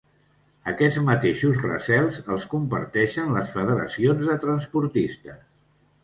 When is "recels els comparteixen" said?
1.65-3.29